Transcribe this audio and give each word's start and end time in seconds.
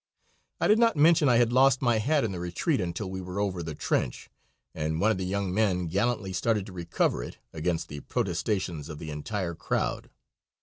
I 0.59 0.65
did 0.67 0.79
not 0.79 0.95
mention 0.95 1.29
I 1.29 1.37
had 1.37 1.53
lost 1.53 1.79
my 1.79 1.99
hat 1.99 2.23
in 2.23 2.31
the 2.31 2.39
retreat 2.39 2.81
until 2.81 3.07
we 3.11 3.21
were 3.21 3.39
over 3.39 3.61
the 3.61 3.75
trench, 3.75 4.31
and 4.73 4.99
one 4.99 5.11
of 5.11 5.19
the 5.19 5.25
young 5.25 5.53
men 5.53 5.85
gallantly 5.85 6.33
started 6.33 6.65
to 6.65 6.73
recover 6.73 7.21
it, 7.23 7.37
against 7.53 7.87
the 7.87 7.99
protestations 7.99 8.89
of 8.89 8.97
the 8.97 9.11
entire 9.11 9.53
crowd. 9.53 10.09